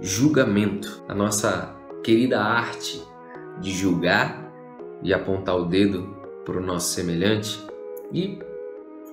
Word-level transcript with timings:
julgamento, 0.00 1.02
a 1.08 1.14
nossa 1.14 1.74
querida 2.02 2.40
arte 2.40 3.02
de 3.60 3.70
julgar 3.70 4.50
e 5.02 5.12
apontar 5.12 5.56
o 5.56 5.64
dedo 5.64 6.16
para 6.44 6.58
o 6.58 6.60
nosso 6.62 6.94
semelhante 6.94 7.64
e 8.12 8.38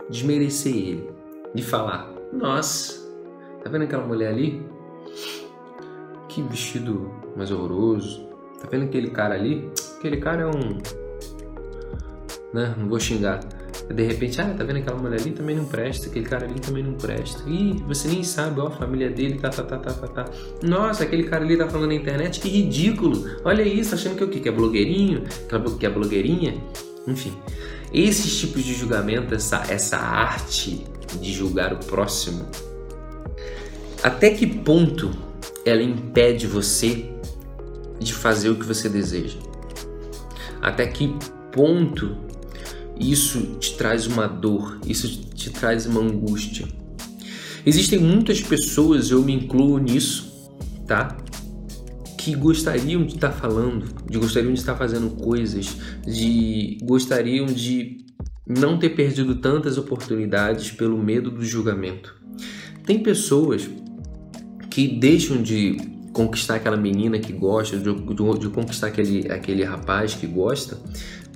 desmerecer 0.09 0.75
ele, 0.75 1.09
de 1.53 1.63
falar: 1.63 2.11
Nossa, 2.31 3.09
tá 3.63 3.69
vendo 3.69 3.83
aquela 3.83 4.05
mulher 4.05 4.29
ali? 4.29 4.65
Que 6.29 6.41
vestido 6.41 7.11
mais 7.35 7.51
horroroso. 7.51 8.27
Tá 8.61 8.67
vendo 8.69 8.85
aquele 8.85 9.09
cara 9.09 9.35
ali? 9.35 9.69
Aquele 9.97 10.17
cara 10.17 10.43
é 10.43 10.47
um. 10.47 10.77
Né? 12.53 12.73
Não 12.77 12.87
vou 12.87 12.99
xingar 12.99 13.39
de 13.93 14.03
repente, 14.03 14.41
ah, 14.41 14.53
tá 14.57 14.63
vendo 14.63 14.77
aquela 14.77 14.97
mulher 14.97 15.19
ali 15.19 15.31
também 15.31 15.55
não 15.55 15.65
presta, 15.65 16.07
aquele 16.07 16.25
cara 16.25 16.45
ali 16.45 16.59
também 16.59 16.83
não 16.83 16.93
presta. 16.93 17.47
Ih, 17.47 17.83
você 17.87 18.07
nem 18.07 18.23
sabe, 18.23 18.59
ó, 18.59 18.67
a 18.67 18.71
família 18.71 19.09
dele, 19.09 19.37
tá, 19.37 19.49
tá, 19.49 19.63
tá, 19.63 19.77
tá, 19.77 19.93
tá, 19.93 20.07
tá. 20.07 20.25
Nossa, 20.63 21.03
aquele 21.03 21.23
cara 21.23 21.43
ali 21.43 21.55
tá 21.55 21.67
falando 21.67 21.89
na 21.89 21.95
internet, 21.95 22.39
que 22.39 22.49
ridículo. 22.49 23.23
Olha 23.43 23.61
isso, 23.61 23.93
achando 23.93 24.15
que 24.15 24.23
é 24.23 24.25
o 24.25 24.29
quê? 24.29 24.39
Que 24.39 24.49
é 24.49 24.51
blogueirinho? 24.51 25.23
Que 25.79 25.85
é 25.85 25.89
blogueirinha? 25.89 26.55
Enfim, 27.07 27.33
esses 27.93 28.39
tipos 28.39 28.63
de 28.63 28.73
julgamento, 28.73 29.35
essa, 29.35 29.63
essa 29.69 29.97
arte 29.97 30.83
de 31.21 31.31
julgar 31.31 31.71
o 31.71 31.77
próximo, 31.77 32.45
até 34.01 34.31
que 34.31 34.47
ponto 34.47 35.11
ela 35.63 35.83
impede 35.83 36.47
você 36.47 37.11
de 37.99 38.13
fazer 38.13 38.49
o 38.49 38.55
que 38.55 38.65
você 38.65 38.89
deseja? 38.89 39.37
Até 40.59 40.87
que 40.87 41.15
ponto 41.51 42.17
isso 42.99 43.57
te 43.59 43.75
traz 43.75 44.07
uma 44.07 44.27
dor, 44.27 44.79
isso 44.87 45.07
te 45.33 45.49
traz 45.49 45.85
uma 45.85 46.01
angústia. 46.01 46.67
Existem 47.65 47.99
muitas 47.99 48.41
pessoas, 48.41 49.09
eu 49.09 49.23
me 49.23 49.33
incluo 49.33 49.77
nisso, 49.79 50.51
tá? 50.85 51.17
Que 52.17 52.35
gostariam 52.35 53.03
de 53.03 53.15
estar 53.15 53.31
falando, 53.31 53.87
de 54.09 54.17
gostariam 54.17 54.53
de 54.53 54.59
estar 54.59 54.75
fazendo 54.75 55.09
coisas, 55.11 55.75
de 56.05 56.77
gostariam 56.83 57.47
de 57.47 58.05
não 58.47 58.77
ter 58.77 58.89
perdido 58.89 59.35
tantas 59.35 59.77
oportunidades 59.77 60.71
pelo 60.71 60.97
medo 61.01 61.31
do 61.31 61.43
julgamento. 61.43 62.15
Tem 62.85 63.01
pessoas 63.01 63.67
que 64.69 64.87
deixam 64.87 65.41
de 65.41 65.77
conquistar 66.13 66.55
aquela 66.55 66.77
menina 66.77 67.17
que 67.19 67.33
gosta, 67.33 67.77
de, 67.77 67.93
de, 67.93 68.39
de 68.39 68.49
conquistar 68.49 68.87
aquele, 68.87 69.29
aquele 69.31 69.63
rapaz 69.63 70.13
que 70.13 70.27
gosta, 70.27 70.77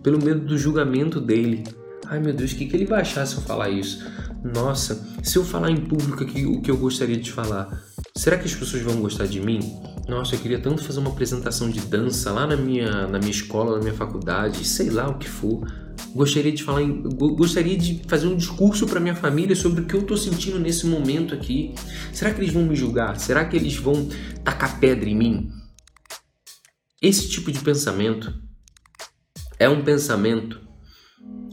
pelo 0.02 0.24
medo 0.24 0.42
do 0.42 0.58
julgamento 0.58 1.20
dele. 1.20 1.64
Ai 2.08 2.20
meu 2.20 2.34
Deus, 2.34 2.52
o 2.52 2.56
que, 2.56 2.66
que 2.66 2.76
ele 2.76 2.86
vai 2.86 3.02
achar 3.02 3.26
se 3.26 3.36
eu 3.36 3.42
falar 3.42 3.70
isso? 3.70 4.04
Nossa, 4.44 5.08
se 5.22 5.38
eu 5.38 5.44
falar 5.44 5.70
em 5.70 5.78
público 5.78 6.24
aqui 6.24 6.46
o 6.46 6.62
que 6.62 6.72
eu 6.72 6.78
gostaria 6.78 7.18
de 7.18 7.32
falar, 7.32 7.84
será 8.16 8.38
que 8.38 8.46
as 8.46 8.56
pessoas 8.56 8.82
vão 8.82 9.00
gostar 9.02 9.28
de 9.28 9.40
mim? 9.40 9.60
Nossa, 10.08 10.34
eu 10.34 10.40
queria 10.40 10.60
tanto 10.60 10.84
fazer 10.84 11.00
uma 11.00 11.12
apresentação 11.12 11.70
de 11.70 11.82
dança 11.82 12.32
lá 12.32 12.48
na 12.48 12.56
minha, 12.56 13.06
na 13.08 13.20
minha 13.20 13.32
escola, 13.32 13.78
na 13.78 13.84
minha 13.84 13.94
faculdade, 13.94 14.66
sei 14.66 14.90
lá 14.90 15.08
o 15.08 15.20
que 15.20 15.30
for. 15.30 15.68
Gostaria 16.16 16.52
de 16.52 16.64
falar, 16.64 16.82
em, 16.82 17.04
gostaria 17.04 17.78
de 17.78 18.02
fazer 18.08 18.26
um 18.26 18.36
discurso 18.36 18.88
para 18.88 19.00
minha 19.00 19.16
família 19.16 19.56
sobre 19.56 19.82
o 19.82 19.86
que 19.86 19.94
eu 19.94 20.02
estou 20.02 20.18
sentindo 20.18 20.58
nesse 20.58 20.88
momento 20.88 21.36
aqui. 21.36 21.76
Será 22.12 22.34
que 22.34 22.42
eles 22.42 22.52
vão 22.52 22.64
me 22.64 22.76
julgar? 22.76 23.20
Será 23.20 23.46
que 23.46 23.56
eles 23.56 23.76
vão 23.76 24.10
tacar 24.44 24.80
pedra 24.80 25.08
em 25.08 25.16
mim? 25.16 25.52
Esse 27.00 27.30
tipo 27.30 27.52
de 27.52 27.60
pensamento 27.60 28.34
é 29.60 29.68
um 29.68 29.84
pensamento 29.84 30.60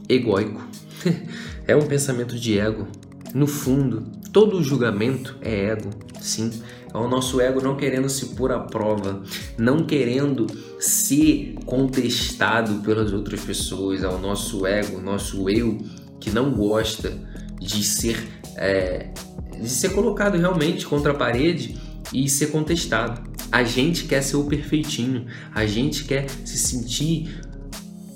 egóico, 0.07 0.65
é 1.67 1.75
um 1.75 1.85
pensamento 1.85 2.39
de 2.39 2.57
ego. 2.57 2.87
No 3.35 3.45
fundo, 3.45 4.09
todo 4.31 4.63
julgamento 4.63 5.35
é 5.41 5.71
ego, 5.71 5.89
sim. 6.21 6.49
É 6.93 6.97
o 6.97 7.07
nosso 7.07 7.41
ego 7.41 7.61
não 7.61 7.75
querendo 7.75 8.07
se 8.07 8.27
pôr 8.27 8.51
à 8.51 8.59
prova, 8.59 9.21
não 9.57 9.85
querendo 9.85 10.47
ser 10.79 11.55
contestado 11.65 12.81
pelas 12.81 13.11
outras 13.11 13.41
pessoas, 13.41 14.03
é 14.03 14.07
o 14.07 14.17
nosso 14.17 14.65
ego, 14.65 15.01
nosso 15.01 15.49
eu 15.49 15.77
que 16.19 16.31
não 16.31 16.51
gosta 16.51 17.13
de 17.59 17.83
ser, 17.83 18.25
é, 18.55 19.11
de 19.59 19.69
ser 19.69 19.89
colocado 19.89 20.37
realmente 20.37 20.85
contra 20.85 21.11
a 21.11 21.15
parede 21.15 21.77
e 22.13 22.29
ser 22.29 22.47
contestado. 22.47 23.29
A 23.51 23.63
gente 23.63 24.05
quer 24.05 24.21
ser 24.21 24.37
o 24.37 24.45
perfeitinho, 24.45 25.25
a 25.53 25.65
gente 25.65 26.05
quer 26.05 26.29
se 26.29 26.57
sentir 26.57 27.46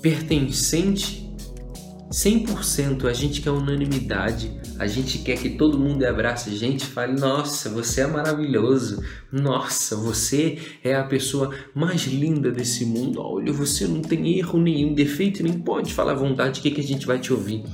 pertencente 0.02 1.22
100%, 2.10 3.06
a 3.06 3.12
gente 3.14 3.40
quer 3.40 3.50
unanimidade, 3.50 4.60
a 4.78 4.86
gente 4.86 5.18
quer 5.20 5.38
que 5.38 5.48
todo 5.50 5.78
mundo 5.78 6.04
abrace 6.04 6.50
a 6.50 6.52
gente 6.52 6.82
e 6.82 6.86
fale: 6.86 7.18
Nossa, 7.18 7.70
você 7.70 8.02
é 8.02 8.06
maravilhoso, 8.06 9.02
nossa, 9.32 9.96
você 9.96 10.58
é 10.84 10.94
a 10.94 11.04
pessoa 11.04 11.54
mais 11.74 12.04
linda 12.04 12.50
desse 12.50 12.84
mundo, 12.84 13.18
olha, 13.18 13.50
você 13.50 13.86
não 13.86 14.02
tem 14.02 14.38
erro 14.38 14.60
nenhum, 14.60 14.92
defeito 14.92 15.42
nem 15.42 15.54
pode 15.54 15.94
falar 15.94 16.12
à 16.12 16.16
vontade, 16.16 16.60
o 16.60 16.62
que, 16.62 16.70
que 16.70 16.82
a 16.82 16.84
gente 16.84 17.06
vai 17.06 17.18
te 17.18 17.32
ouvir? 17.32 17.64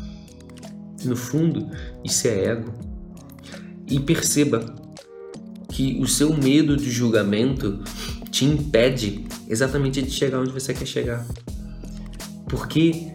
No 1.04 1.16
fundo, 1.16 1.68
isso 2.04 2.28
é 2.28 2.44
ego. 2.44 2.72
E 3.90 3.98
perceba 3.98 4.64
que 5.68 5.98
o 6.00 6.06
seu 6.06 6.32
medo 6.32 6.76
de 6.76 6.90
julgamento 6.90 7.82
te 8.30 8.44
impede 8.44 9.24
exatamente 9.48 10.02
de 10.02 10.10
chegar 10.10 10.40
onde 10.40 10.52
você 10.52 10.72
quer 10.74 10.86
chegar. 10.86 11.26
Porque 12.48 13.12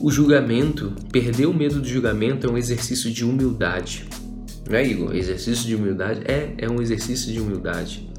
o 0.00 0.10
julgamento, 0.10 0.92
perder 1.12 1.46
o 1.46 1.54
medo 1.54 1.80
do 1.80 1.86
julgamento 1.86 2.46
é 2.46 2.50
um 2.50 2.58
exercício 2.58 3.10
de 3.10 3.24
humildade. 3.24 4.08
Não 4.68 4.76
é, 4.76 4.86
Igor? 4.86 5.14
Exercício 5.14 5.66
de 5.66 5.74
humildade? 5.74 6.22
É, 6.24 6.54
é 6.58 6.70
um 6.70 6.80
exercício 6.80 7.32
de 7.32 7.40
humildade. 7.40 8.10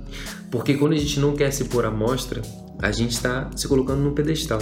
Porque 0.52 0.76
quando 0.76 0.94
a 0.94 0.98
gente 0.98 1.20
não 1.20 1.36
quer 1.36 1.52
se 1.52 1.66
pôr 1.66 1.86
à 1.86 1.92
mostra, 1.92 2.42
a 2.80 2.92
gente 2.92 3.12
está 3.12 3.50
se 3.56 3.68
colocando 3.68 4.02
no 4.02 4.14
pedestal. 4.14 4.60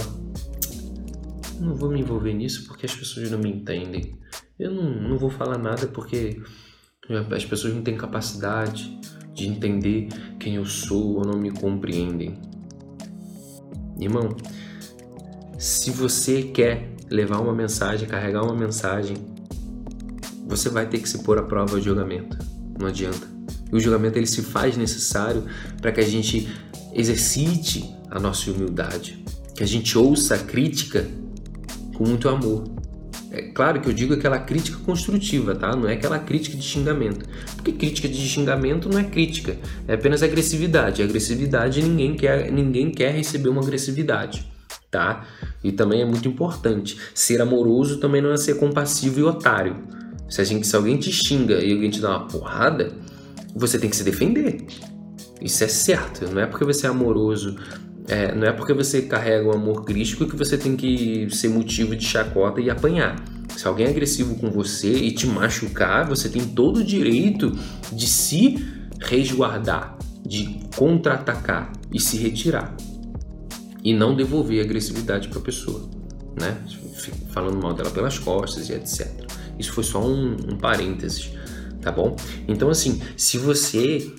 Não 1.60 1.74
vou 1.74 1.90
me 1.90 2.00
envolver 2.00 2.32
nisso 2.32 2.66
porque 2.66 2.86
as 2.86 2.94
pessoas 2.94 3.30
não 3.30 3.38
me 3.38 3.50
entendem. 3.50 4.14
Eu 4.58 4.70
não, 4.72 4.90
não 4.90 5.18
vou 5.18 5.30
falar 5.30 5.58
nada 5.58 5.86
porque 5.86 6.40
as 7.30 7.44
pessoas 7.44 7.74
não 7.74 7.82
têm 7.82 7.96
capacidade 7.96 8.98
de 9.34 9.46
entender 9.46 10.08
quem 10.38 10.56
eu 10.56 10.64
sou 10.64 11.18
ou 11.18 11.24
não 11.24 11.38
me 11.38 11.50
compreendem. 11.50 12.38
Irmão, 14.00 14.36
se 15.62 15.92
você 15.92 16.42
quer 16.42 16.88
levar 17.08 17.38
uma 17.38 17.54
mensagem, 17.54 18.08
carregar 18.08 18.42
uma 18.42 18.56
mensagem, 18.56 19.16
você 20.44 20.68
vai 20.68 20.88
ter 20.88 20.98
que 20.98 21.08
se 21.08 21.22
pôr 21.22 21.38
à 21.38 21.42
prova 21.44 21.78
de 21.78 21.84
julgamento. 21.84 22.36
Não 22.76 22.88
adianta. 22.88 23.28
E 23.72 23.76
o 23.76 23.78
julgamento 23.78 24.18
ele 24.18 24.26
se 24.26 24.42
faz 24.42 24.76
necessário 24.76 25.44
para 25.80 25.92
que 25.92 26.00
a 26.00 26.04
gente 26.04 26.52
exercite 26.92 27.88
a 28.10 28.18
nossa 28.18 28.50
humildade, 28.50 29.24
que 29.54 29.62
a 29.62 29.66
gente 29.66 29.96
ouça 29.96 30.34
a 30.34 30.38
crítica 30.38 31.06
com 31.94 32.08
muito 32.08 32.28
amor. 32.28 32.64
É 33.30 33.42
claro 33.42 33.80
que 33.80 33.88
eu 33.88 33.92
digo 33.92 34.14
aquela 34.14 34.40
crítica 34.40 34.78
construtiva, 34.78 35.54
tá? 35.54 35.76
Não 35.76 35.88
é 35.88 35.92
aquela 35.92 36.18
crítica 36.18 36.56
de 36.56 36.64
xingamento. 36.64 37.24
Porque 37.54 37.70
crítica 37.70 38.08
de 38.08 38.16
xingamento 38.16 38.88
não 38.88 38.98
é 38.98 39.04
crítica, 39.04 39.56
é 39.86 39.94
apenas 39.94 40.24
agressividade. 40.24 41.04
agressividade 41.04 41.80
ninguém 41.80 42.16
quer, 42.16 42.50
ninguém 42.50 42.90
quer 42.90 43.14
receber 43.14 43.48
uma 43.48 43.62
agressividade 43.62 44.50
tá? 44.92 45.24
E 45.64 45.72
também 45.72 46.02
é 46.02 46.04
muito 46.04 46.28
importante. 46.28 46.96
Ser 47.14 47.40
amoroso 47.40 47.98
também 47.98 48.20
não 48.20 48.30
é 48.30 48.36
ser 48.36 48.58
compassivo 48.58 49.18
e 49.18 49.22
otário. 49.24 49.76
Se, 50.28 50.40
a 50.40 50.44
gente, 50.44 50.66
se 50.66 50.76
alguém 50.76 50.98
te 50.98 51.10
xinga 51.10 51.54
e 51.54 51.72
alguém 51.72 51.90
te 51.90 52.00
dá 52.00 52.10
uma 52.10 52.28
porrada, 52.28 52.92
você 53.56 53.78
tem 53.78 53.90
que 53.90 53.96
se 53.96 54.04
defender. 54.04 54.64
Isso 55.40 55.64
é 55.64 55.68
certo. 55.68 56.30
Não 56.32 56.40
é 56.40 56.46
porque 56.46 56.64
você 56.64 56.86
é 56.86 56.90
amoroso, 56.90 57.56
é, 58.06 58.34
não 58.34 58.46
é 58.46 58.52
porque 58.52 58.74
você 58.74 59.02
carrega 59.02 59.48
o 59.48 59.52
amor 59.52 59.84
crístico 59.84 60.26
que 60.26 60.36
você 60.36 60.58
tem 60.58 60.76
que 60.76 61.26
ser 61.30 61.48
motivo 61.48 61.96
de 61.96 62.04
chacota 62.04 62.60
e 62.60 62.70
apanhar. 62.70 63.16
Se 63.56 63.66
alguém 63.66 63.86
é 63.86 63.90
agressivo 63.90 64.36
com 64.36 64.50
você 64.50 64.92
e 64.92 65.10
te 65.12 65.26
machucar, 65.26 66.06
você 66.06 66.28
tem 66.28 66.42
todo 66.44 66.78
o 66.78 66.84
direito 66.84 67.52
de 67.92 68.06
se 68.06 68.56
resguardar, 69.00 69.98
de 70.24 70.60
contra-atacar 70.74 71.72
e 71.92 72.00
se 72.00 72.16
retirar 72.16 72.74
e 73.82 73.92
não 73.92 74.14
devolver 74.14 74.64
agressividade 74.64 75.28
para 75.28 75.38
a 75.38 75.42
pessoa, 75.42 75.88
né? 76.38 76.56
Falando 77.32 77.60
mal 77.60 77.74
dela 77.74 77.90
pelas 77.90 78.18
costas 78.18 78.68
e 78.68 78.72
etc. 78.72 79.08
Isso 79.58 79.72
foi 79.72 79.84
só 79.84 80.04
um, 80.04 80.32
um 80.32 80.56
parênteses, 80.56 81.32
tá 81.80 81.90
bom? 81.90 82.16
Então, 82.46 82.70
assim, 82.70 83.00
se 83.16 83.38
você 83.38 84.10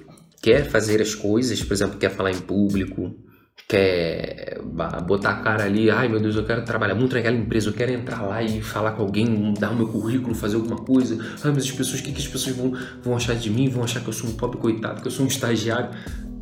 quer 0.41 0.69
fazer 0.69 1.01
as 1.01 1.15
coisas, 1.15 1.63
por 1.63 1.73
exemplo, 1.73 1.97
quer 1.97 2.09
falar 2.09 2.31
em 2.31 2.39
público, 2.39 3.15
quer 3.67 4.59
botar 5.07 5.29
a 5.31 5.41
cara 5.41 5.63
ali, 5.63 5.89
ai 5.89 6.07
meu 6.07 6.19
Deus, 6.19 6.35
eu 6.35 6.43
quero 6.43 6.63
trabalhar 6.63 6.95
muito 6.95 7.15
naquela 7.15 7.35
empresa, 7.35 7.69
eu 7.69 7.73
quero 7.73 7.91
entrar 7.91 8.21
lá 8.21 8.43
e 8.43 8.61
falar 8.61 8.91
com 8.91 9.03
alguém, 9.03 9.53
dar 9.53 9.71
o 9.71 9.75
meu 9.75 9.87
currículo, 9.87 10.35
fazer 10.35 10.57
alguma 10.57 10.77
coisa. 10.77 11.17
Ai, 11.43 11.51
mas 11.51 11.63
as 11.63 11.71
pessoas, 11.71 12.01
o 12.01 12.03
que, 12.03 12.11
que 12.11 12.21
as 12.21 12.27
pessoas 12.27 12.55
vão, 12.55 12.73
vão 13.01 13.15
achar 13.15 13.35
de 13.35 13.49
mim? 13.49 13.69
Vão 13.69 13.83
achar 13.83 14.01
que 14.01 14.07
eu 14.09 14.13
sou 14.13 14.29
um 14.29 14.33
pobre 14.33 14.57
coitado, 14.57 15.01
que 15.01 15.07
eu 15.07 15.11
sou 15.11 15.25
um 15.25 15.27
estagiário. 15.27 15.89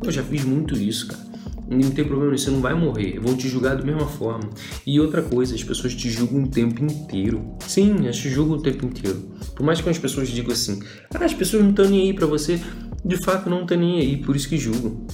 Eu 0.04 0.10
já 0.10 0.22
fiz 0.22 0.44
muito 0.44 0.74
isso, 0.74 1.06
cara. 1.06 1.31
Não 1.68 1.90
tem 1.90 2.04
problema, 2.04 2.36
você 2.36 2.50
não 2.50 2.60
vai 2.60 2.74
morrer. 2.74 3.18
Vão 3.18 3.36
te 3.36 3.48
julgar 3.48 3.76
da 3.76 3.84
mesma 3.84 4.06
forma. 4.06 4.50
E 4.86 5.00
outra 5.00 5.22
coisa, 5.22 5.54
as 5.54 5.62
pessoas 5.62 5.94
te 5.94 6.10
julgam 6.10 6.42
o 6.42 6.48
tempo 6.48 6.84
inteiro. 6.84 7.56
Sim, 7.66 7.96
elas 8.02 8.16
te 8.16 8.28
julgam 8.28 8.56
o 8.56 8.62
tempo 8.62 8.84
inteiro. 8.84 9.22
Por 9.54 9.64
mais 9.64 9.80
que 9.80 9.88
as 9.88 9.98
pessoas 9.98 10.28
digam 10.28 10.52
assim, 10.52 10.80
ah, 11.14 11.24
as 11.24 11.34
pessoas 11.34 11.62
não 11.62 11.70
estão 11.70 11.88
nem 11.88 12.02
aí 12.02 12.12
pra 12.12 12.26
você. 12.26 12.60
de 13.04 13.16
fato 13.16 13.48
não 13.48 13.62
estão 13.62 13.78
nem 13.78 14.00
aí, 14.00 14.16
por 14.16 14.36
isso 14.36 14.48
que 14.48 14.58
julgam. 14.58 15.06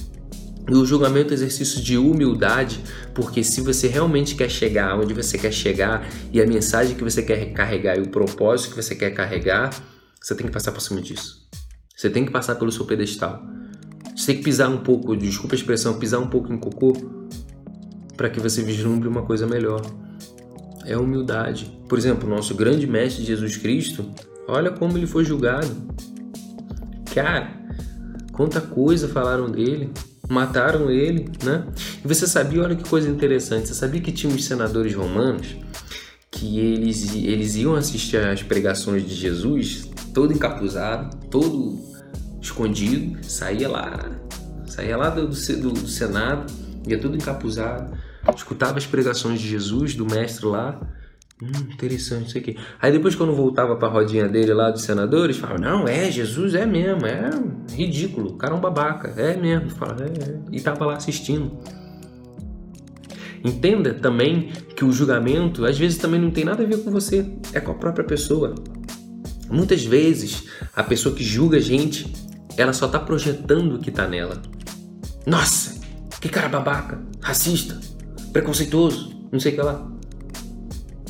E 0.69 0.73
o 0.75 0.85
julgamento 0.85 1.31
é 1.31 1.33
exercício 1.33 1.81
de 1.81 1.97
humildade, 1.97 2.79
porque 3.15 3.43
se 3.43 3.59
você 3.59 3.87
realmente 3.87 4.35
quer 4.35 4.49
chegar 4.49 4.99
onde 4.99 5.15
você 5.15 5.35
quer 5.35 5.51
chegar 5.51 6.07
e 6.31 6.39
a 6.39 6.45
mensagem 6.45 6.95
que 6.95 7.03
você 7.03 7.23
quer 7.23 7.53
carregar 7.53 7.97
e 7.97 8.01
o 8.01 8.09
propósito 8.09 8.75
que 8.75 8.75
você 8.75 8.93
quer 8.93 9.09
carregar, 9.11 9.71
você 10.21 10.35
tem 10.35 10.45
que 10.45 10.53
passar 10.53 10.71
por 10.71 10.81
cima 10.81 11.01
disso. 11.01 11.47
Você 11.95 12.09
tem 12.09 12.23
que 12.23 12.31
passar 12.31 12.55
pelo 12.55 12.71
seu 12.71 12.85
pedestal. 12.85 13.43
Você 14.19 14.25
tem 14.25 14.35
que 14.35 14.43
pisar 14.43 14.69
um 14.69 14.79
pouco, 14.79 15.15
desculpa 15.15 15.55
a 15.55 15.57
expressão, 15.57 15.97
pisar 15.97 16.19
um 16.19 16.27
pouco 16.27 16.51
em 16.51 16.57
cocô 16.57 16.91
para 18.17 18.29
que 18.29 18.37
você 18.37 18.61
vislumbre 18.61 19.07
uma 19.07 19.21
coisa 19.21 19.47
melhor. 19.47 19.81
É 20.85 20.97
humildade. 20.97 21.79
Por 21.87 21.97
exemplo, 21.97 22.29
nosso 22.29 22.53
grande 22.53 22.85
mestre 22.85 23.23
Jesus 23.23 23.55
Cristo, 23.55 24.11
olha 24.45 24.71
como 24.71 24.97
ele 24.97 25.07
foi 25.07 25.23
julgado. 25.23 25.73
Cara, 27.15 27.49
quanta 28.33 28.59
coisa 28.59 29.07
falaram 29.07 29.49
dele, 29.49 29.89
mataram 30.27 30.91
ele, 30.91 31.29
né? 31.41 31.65
E 32.03 32.05
você 32.05 32.27
sabia, 32.27 32.61
olha 32.61 32.75
que 32.75 32.89
coisa 32.89 33.07
interessante, 33.07 33.69
você 33.69 33.73
sabia 33.73 34.01
que 34.01 34.11
tinha 34.11 34.33
uns 34.33 34.43
senadores 34.43 34.93
romanos 34.93 35.55
que 36.29 36.59
eles, 36.59 37.15
eles 37.15 37.55
iam 37.55 37.73
assistir 37.73 38.17
às 38.17 38.43
pregações 38.43 39.07
de 39.07 39.15
Jesus, 39.15 39.89
todo 40.13 40.33
encapuzado, 40.33 41.15
todo 41.31 41.88
escondido, 42.41 43.23
saía 43.23 43.69
lá, 43.69 44.11
saía 44.65 44.97
lá 44.97 45.09
do, 45.09 45.27
do, 45.27 45.71
do 45.71 45.87
Senado, 45.87 46.51
ia 46.87 46.99
todo 46.99 47.15
encapuzado, 47.15 47.97
escutava 48.35 48.77
as 48.77 48.85
pregações 48.85 49.39
de 49.39 49.47
Jesus, 49.47 49.95
do 49.95 50.05
mestre 50.05 50.45
lá, 50.45 50.79
Hum, 51.41 51.71
interessante, 51.71 52.21
não 52.23 52.27
sei 52.27 52.41
o 52.41 52.43
quê. 52.43 52.57
Aí 52.81 52.91
depois, 52.91 53.15
quando 53.15 53.33
voltava 53.33 53.77
pra 53.77 53.87
rodinha 53.87 54.27
dele 54.27 54.53
lá 54.53 54.71
dos 54.71 54.81
senadores, 54.81 55.37
falava: 55.37 55.57
Não, 55.57 55.87
é, 55.87 56.11
Jesus 56.11 56.53
é 56.53 56.65
mesmo, 56.65 57.05
é 57.05 57.29
ridículo, 57.73 58.31
o 58.31 58.35
cara 58.35 58.53
é 58.53 58.57
um 58.57 58.59
babaca, 58.59 59.13
é 59.15 59.37
mesmo. 59.37 59.69
Fala, 59.69 59.95
é, 60.03 60.31
é. 60.31 60.39
E 60.51 60.59
tava 60.59 60.85
lá 60.85 60.95
assistindo. 60.97 61.57
Entenda 63.41 63.93
também 63.93 64.49
que 64.75 64.83
o 64.83 64.91
julgamento 64.91 65.65
às 65.65 65.77
vezes 65.77 65.97
também 65.97 66.19
não 66.19 66.29
tem 66.29 66.43
nada 66.43 66.61
a 66.61 66.65
ver 66.65 66.83
com 66.83 66.91
você, 66.91 67.25
é 67.53 67.61
com 67.61 67.71
a 67.71 67.75
própria 67.75 68.03
pessoa. 68.03 68.53
Muitas 69.49 69.85
vezes 69.85 70.43
a 70.75 70.83
pessoa 70.83 71.15
que 71.15 71.23
julga 71.23 71.57
a 71.57 71.61
gente, 71.61 72.13
ela 72.59 72.73
só 72.73 72.87
tá 72.87 72.99
projetando 72.99 73.75
o 73.75 73.79
que 73.79 73.91
tá 73.91 74.07
nela. 74.07 74.41
Nossa, 75.25 75.79
que 76.19 76.29
cara 76.29 76.49
babaca, 76.49 77.01
racista, 77.21 77.79
preconceituoso, 78.33 79.27
não 79.31 79.39
sei 79.39 79.53
o 79.53 79.55
que 79.55 79.61
lá 79.61 79.99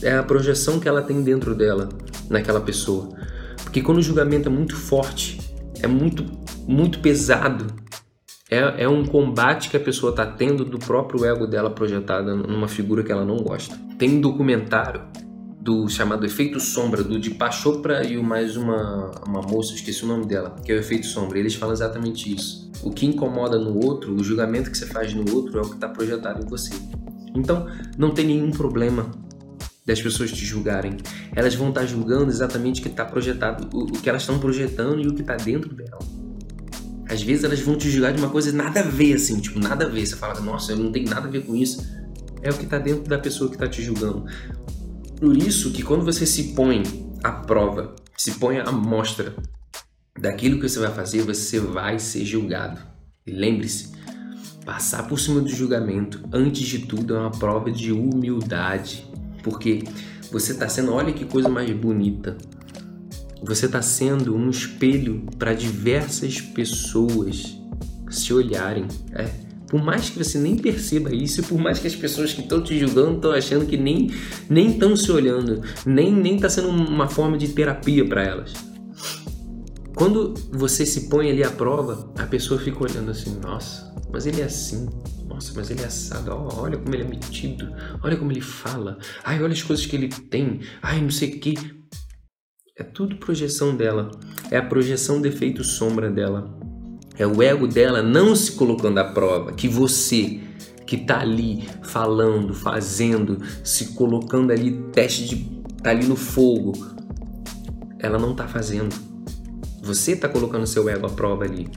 é 0.02 0.18
a 0.18 0.24
projeção 0.24 0.80
que 0.80 0.88
ela 0.88 1.02
tem 1.02 1.22
dentro 1.22 1.54
dela, 1.54 1.90
naquela 2.30 2.62
pessoa. 2.62 3.10
Porque 3.64 3.82
quando 3.82 3.98
o 3.98 4.02
julgamento 4.02 4.50
é 4.50 4.52
muito 4.52 4.76
forte, 4.76 5.40
é 5.82 5.88
muito, 5.88 6.26
muito 6.68 7.00
pesado, 7.00 7.68
é, 8.50 8.84
é 8.84 8.90
um 8.90 9.06
combate 9.06 9.70
que 9.70 9.78
a 9.78 9.80
pessoa 9.80 10.12
está 10.12 10.26
tendo 10.26 10.66
do 10.66 10.80
próprio 10.80 11.26
ego 11.26 11.46
dela 11.46 11.70
projetada 11.70 12.36
numa 12.36 12.68
figura 12.68 13.04
que 13.04 13.12
ela 13.12 13.26
não 13.26 13.38
gosta. 13.38 13.78
Tem 13.98 14.18
um 14.18 14.22
documentário 14.22 15.02
do 15.70 15.88
chamado 15.88 16.26
Efeito 16.26 16.60
Sombra, 16.60 17.04
do 17.04 17.20
de 17.20 17.38
Chopra 17.52 18.04
e 18.04 18.18
mais 18.18 18.58
uma, 18.58 19.12
uma 19.28 19.40
moça, 19.44 19.76
esqueci 19.76 20.04
o 20.04 20.08
nome 20.08 20.26
dela, 20.26 20.56
que 20.66 20.72
é 20.72 20.76
o 20.76 20.80
Efeito 20.80 21.06
Sombra. 21.06 21.38
Eles 21.38 21.54
falam 21.54 21.76
exatamente 21.76 22.34
isso. 22.34 22.72
O 22.82 22.90
que 22.90 23.06
incomoda 23.06 23.60
no 23.60 23.86
outro, 23.86 24.16
o 24.16 24.24
julgamento 24.24 24.72
que 24.72 24.78
você 24.80 24.88
faz 24.88 25.14
no 25.14 25.32
outro 25.32 25.60
é 25.60 25.62
o 25.62 25.70
que 25.70 25.76
está 25.76 25.88
projetado 25.88 26.44
em 26.44 26.50
você. 26.50 26.72
Então, 27.36 27.68
não 28.00 28.10
tem 28.10 28.26
nenhum 28.26 28.50
problema 28.50 29.12
das 29.86 30.02
pessoas 30.02 30.32
te 30.32 30.44
julgarem. 30.44 30.98
Elas 31.36 31.54
vão 31.54 31.70
estar 31.70 31.86
julgando 31.86 32.32
exatamente 32.32 32.80
o 32.80 32.84
que 32.84 32.90
está 32.90 33.06
projetado, 33.06 33.70
o, 33.72 33.84
o, 33.84 33.92
que 33.92 34.10
elas 34.10 34.24
estão 34.24 34.40
projetando 34.40 35.00
e 35.00 35.08
o 35.08 35.14
que 35.14 35.22
está 35.22 35.36
dentro 35.36 35.72
dela. 35.76 36.00
Às 37.08 37.22
vezes 37.22 37.44
elas 37.44 37.60
vão 37.60 37.78
te 37.78 37.92
julgar 37.92 38.12
de 38.12 38.20
uma 38.20 38.32
coisa 38.32 38.52
nada 38.52 38.80
a 38.80 38.84
ver, 38.84 39.14
assim, 39.14 39.40
tipo, 39.40 39.60
nada 39.60 39.86
a 39.86 39.88
ver. 39.88 40.04
Você 40.04 40.16
fala, 40.16 40.40
nossa, 40.42 40.72
eu 40.72 40.78
não 40.78 40.92
tenho 40.92 41.08
nada 41.08 41.28
a 41.28 41.30
ver 41.30 41.46
com 41.46 41.56
isso. 41.56 41.88
É 42.42 42.50
o 42.50 42.54
que 42.56 42.64
está 42.64 42.80
dentro 42.80 43.04
da 43.04 43.20
pessoa 43.20 43.52
que 43.52 43.56
está 43.56 43.68
te 43.68 43.84
julgando. 43.84 44.26
Por 45.20 45.36
isso 45.38 45.72
que 45.72 45.84
quando 45.84 46.06
você 46.06 46.26
se 46.26 46.54
põe 46.54 46.84
à 47.24 47.32
prova, 47.32 47.96
se 48.16 48.32
põe 48.34 48.60
à 48.60 48.72
mostra 48.72 49.36
daquilo 50.18 50.60
que 50.60 50.68
você 50.68 50.80
vai 50.80 50.94
fazer, 50.94 51.22
você 51.24 51.60
vai 51.60 52.00
ser 52.00 52.26
julgado. 52.26 52.80
E 53.26 53.32
lembre-se, 53.32 53.92
passar 54.66 55.08
por 55.08 55.20
cima 55.20 55.42
do 55.42 55.50
julgamento, 55.50 56.22
antes 56.32 56.68
de 56.68 56.80
tudo, 56.80 57.16
é 57.16 57.20
uma 57.20 57.32
prova 57.32 57.72
de 57.72 57.92
humildade 57.92 59.10
porque 59.44 59.84
você 60.32 60.52
está 60.52 60.68
sendo, 60.68 60.94
olha 60.94 61.14
que 61.14 61.26
coisa 61.26 61.50
mais 61.50 61.70
bonita. 61.72 62.38
Você 63.42 63.66
está 63.66 63.82
sendo 63.82 64.36
um 64.36 64.50
espelho 64.50 65.26
para 65.38 65.54
diversas 65.54 66.42
pessoas 66.42 67.58
se 68.10 68.34
olharem. 68.34 68.86
É. 69.14 69.49
Por 69.70 69.84
mais 69.84 70.10
que 70.10 70.18
você 70.18 70.40
nem 70.40 70.58
perceba 70.58 71.14
isso, 71.14 71.42
e 71.42 71.44
por 71.44 71.60
mais 71.60 71.78
que 71.78 71.88
as 71.88 71.96
pessoas 71.96 72.34
que 72.34 72.42
estão 72.42 72.64
te 72.64 72.78
julgando 72.80 73.18
estão 73.18 73.32
achando 73.32 73.66
que 73.66 73.78
nem 73.78 74.12
nem 74.50 74.72
estão 74.72 74.96
se 74.96 75.12
olhando, 75.12 75.62
nem 75.86 76.12
nem 76.12 76.36
está 76.36 76.50
sendo 76.50 76.70
uma 76.70 77.08
forma 77.08 77.38
de 77.38 77.50
terapia 77.50 78.08
para 78.08 78.24
elas. 78.24 78.54
Quando 79.96 80.34
você 80.52 80.86
se 80.86 81.10
põe 81.10 81.30
ali 81.30 81.44
à 81.44 81.52
prova, 81.52 82.12
a 82.18 82.26
pessoa 82.26 82.60
fica 82.60 82.84
olhando 82.84 83.12
assim, 83.12 83.38
nossa, 83.42 83.94
mas 84.12 84.26
ele 84.26 84.42
é 84.42 84.46
assim, 84.46 84.88
nossa, 85.40 85.54
mas 85.56 85.70
ele 85.70 85.82
é 85.82 85.86
assado. 85.86 86.32
Oh, 86.32 86.62
olha 86.62 86.78
como 86.78 86.94
ele 86.94 87.04
é 87.04 87.08
metido. 87.08 87.72
Olha 88.04 88.18
como 88.18 88.30
ele 88.30 88.42
fala. 88.42 88.98
Ai, 89.24 89.42
olha 89.42 89.54
as 89.54 89.64
coisas 89.64 89.86
que 89.86 89.96
ele 89.96 90.10
tem. 90.10 90.60
Ai, 90.82 91.00
não 91.02 91.10
sei 91.10 91.30
o 91.30 91.40
que. 91.40 91.54
É 92.78 92.84
tudo 92.84 93.16
projeção 93.18 93.74
dela. 93.74 94.12
É 94.52 94.58
a 94.58 94.66
projeção 94.66 95.22
de 95.22 95.30
efeito 95.30 95.64
sombra 95.64 96.12
dela. 96.12 96.59
É 97.20 97.28
o 97.28 97.44
ego 97.44 97.68
dela 97.68 98.02
não 98.02 98.34
se 98.34 98.54
colocando 98.54 98.98
à 98.98 99.04
prova. 99.04 99.52
Que 99.52 99.68
você 99.68 100.40
que 100.88 100.98
tá 100.98 101.20
ali 101.20 101.68
falando, 101.84 102.54
fazendo, 102.56 103.40
se 103.64 103.94
colocando 103.94 104.52
ali, 104.52 104.72
teste 104.94 105.26
de. 105.28 105.36
tá 105.84 105.92
ali 105.92 106.08
no 106.08 106.16
fogo. 106.16 106.74
Ela 108.00 108.18
não 108.18 108.34
tá 108.34 108.48
fazendo. 108.48 108.96
Você 109.84 110.16
tá 110.16 110.30
colocando 110.30 110.66
seu 110.66 110.90
ego 110.90 111.06
à 111.06 111.10
prova 111.10 111.44
ali 111.44 111.70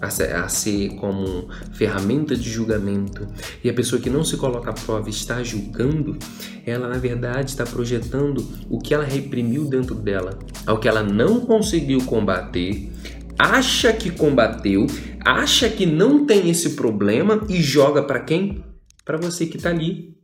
a 0.00 0.48
ser 0.48 0.90
como 0.94 1.48
ferramenta 1.72 2.36
de 2.36 2.48
julgamento 2.48 3.26
e 3.64 3.68
a 3.68 3.74
pessoa 3.74 4.00
que 4.00 4.08
não 4.08 4.24
se 4.24 4.36
coloca 4.36 4.70
à 4.70 4.72
prova 4.72 5.10
está 5.10 5.42
julgando, 5.42 6.16
ela 6.64 6.88
na 6.88 6.98
verdade 6.98 7.50
está 7.50 7.64
projetando 7.64 8.46
o 8.70 8.78
que 8.78 8.94
ela 8.94 9.04
reprimiu 9.04 9.64
dentro 9.64 9.96
dela, 9.96 10.38
ao 10.64 10.78
que 10.78 10.86
ela 10.86 11.02
não 11.02 11.40
conseguiu 11.40 12.00
combater, 12.04 12.92
acha 13.38 13.92
que 13.92 14.10
combateu, 14.10 14.86
acha 15.24 15.68
que 15.68 15.86
não 15.86 16.26
tem 16.26 16.50
esse 16.50 16.70
problema 16.70 17.46
e 17.48 17.62
joga 17.62 18.02
para 18.02 18.20
quem? 18.20 18.64
Para 19.04 19.16
você 19.16 19.46
que 19.46 19.56
está 19.56 19.70
ali, 19.70 20.16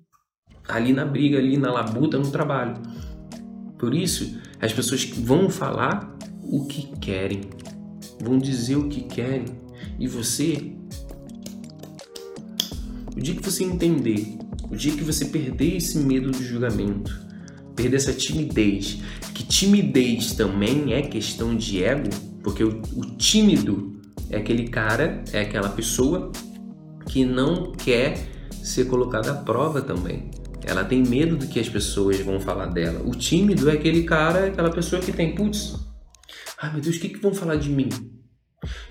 ali 0.68 0.92
na 0.92 1.04
briga, 1.04 1.38
ali 1.38 1.56
na 1.56 1.72
labuta, 1.72 2.18
no 2.18 2.30
trabalho. 2.30 2.74
Por 3.78 3.94
isso, 3.94 4.38
as 4.60 4.72
pessoas 4.72 5.04
vão 5.04 5.48
falar 5.48 6.16
o 6.42 6.66
que 6.66 6.96
querem, 6.98 7.42
vão 8.20 8.38
dizer 8.38 8.76
o 8.76 8.88
que 8.88 9.02
querem, 9.02 9.46
e 9.98 10.08
você, 10.08 10.74
o 13.16 13.20
dia 13.20 13.34
que 13.34 13.42
você 13.42 13.62
entender, 13.64 14.36
o 14.70 14.76
dia 14.76 14.92
que 14.92 15.04
você 15.04 15.26
perder 15.26 15.76
esse 15.76 15.98
medo 15.98 16.30
do 16.30 16.42
julgamento, 16.42 17.24
perder 17.76 17.96
essa 17.96 18.12
timidez, 18.12 18.98
que 19.34 19.44
timidez 19.44 20.32
também 20.32 20.94
é 20.94 21.02
questão 21.02 21.56
de 21.56 21.82
ego, 21.82 22.10
porque 22.44 22.62
o, 22.62 22.82
o 22.94 23.16
tímido 23.16 24.00
é 24.30 24.36
aquele 24.36 24.68
cara, 24.68 25.24
é 25.32 25.40
aquela 25.40 25.70
pessoa 25.70 26.30
que 27.08 27.24
não 27.24 27.72
quer 27.72 28.28
ser 28.52 28.84
colocada 28.84 29.32
à 29.32 29.34
prova 29.34 29.80
também. 29.80 30.30
Ela 30.62 30.84
tem 30.84 31.02
medo 31.02 31.36
do 31.36 31.46
que 31.46 31.58
as 31.58 31.68
pessoas 31.68 32.20
vão 32.20 32.38
falar 32.38 32.66
dela. 32.66 33.02
O 33.04 33.12
tímido 33.12 33.68
é 33.68 33.72
aquele 33.72 34.04
cara, 34.04 34.46
aquela 34.46 34.70
pessoa 34.70 35.00
que 35.00 35.12
tem, 35.12 35.34
putz, 35.34 35.74
ai 36.58 36.72
meu 36.72 36.80
Deus, 36.80 36.96
o 36.96 37.00
que, 37.00 37.08
que 37.08 37.18
vão 37.18 37.34
falar 37.34 37.56
de 37.56 37.70
mim? 37.70 37.88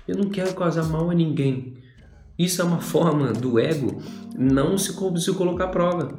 Eu 0.06 0.16
não 0.16 0.28
quero 0.28 0.54
causar 0.54 0.84
mal 0.84 1.10
a 1.10 1.14
ninguém. 1.14 1.74
Isso 2.38 2.60
é 2.60 2.64
uma 2.64 2.80
forma 2.80 3.32
do 3.32 3.58
ego 3.58 4.02
não 4.36 4.76
se, 4.76 4.92
se 4.92 5.32
colocar 5.32 5.64
à 5.64 5.68
prova. 5.68 6.16